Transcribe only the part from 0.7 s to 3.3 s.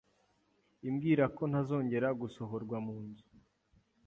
imbwirako ntazongera gusohorwa munzu,